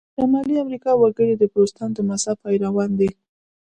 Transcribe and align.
د 0.15 0.17
شمالي 0.17 0.55
امریکا 0.65 0.91
وګړي 0.95 1.35
د 1.37 1.43
پروتستانت 1.53 1.93
د 1.95 1.99
مذهب 2.09 2.35
پیروان 2.45 2.89
دي. 2.99 3.09